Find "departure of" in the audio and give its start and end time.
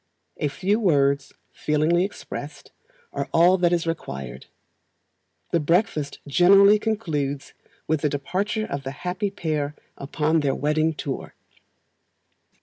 8.09-8.81